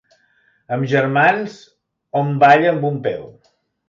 Amb 0.77 0.85
germans 0.93 1.57
hom 2.21 2.31
balla 2.45 2.71
amb 2.73 2.89
un 2.91 2.97
peu. 3.05 3.23